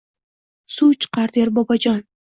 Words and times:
Suv 0.75 0.95
chiqar 1.01 1.29
der 1.37 1.49
Bobojon. 1.55 2.01